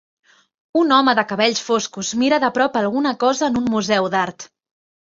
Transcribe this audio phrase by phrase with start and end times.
[0.79, 4.53] Un home de cabells foscos mira de prop alguna cosa en un museu d'art.